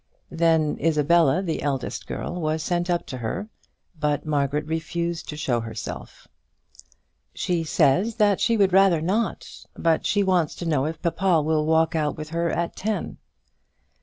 Then 0.31 0.79
Isabella, 0.81 1.43
the 1.43 1.61
eldest 1.61 2.07
girl, 2.07 2.41
was 2.41 2.63
sent 2.63 2.89
up 2.89 3.05
to 3.05 3.19
her, 3.19 3.49
but 3.99 4.25
Margaret 4.25 4.65
refused 4.65 5.29
to 5.29 5.37
show 5.37 5.59
herself. 5.59 6.27
"She 7.35 7.63
says 7.63 8.15
she 8.39 8.57
would 8.57 8.73
rather 8.73 8.99
not; 8.99 9.47
but 9.75 10.07
she 10.07 10.23
wants 10.23 10.55
to 10.55 10.65
know 10.65 10.85
if 10.85 11.03
papa 11.03 11.43
will 11.43 11.67
walk 11.67 11.95
out 11.95 12.17
with 12.17 12.29
her 12.29 12.49
at 12.49 12.75
ten." 12.75 13.17